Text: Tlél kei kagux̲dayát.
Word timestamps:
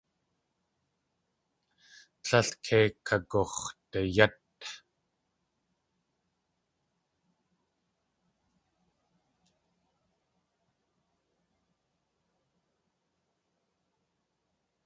Tlél 2.23 2.49
kei 2.65 2.87
kagux̲dayát. 3.07 4.35